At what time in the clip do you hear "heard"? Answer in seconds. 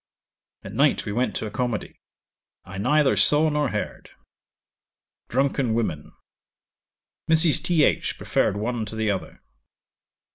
3.69-4.09